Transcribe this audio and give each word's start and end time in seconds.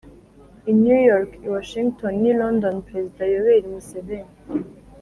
i 0.69 0.73
new 0.83 0.97
york, 1.11 1.29
i 1.45 1.51
washington 1.55 2.11
n'i 2.21 2.33
london, 2.41 2.75
perezida 2.87 3.23
yoweri 3.33 3.61
museveni 3.73 4.31